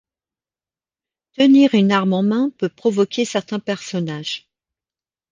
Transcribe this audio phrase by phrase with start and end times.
[1.33, 4.49] Tenir une arme en main peut provoquer certains personnages.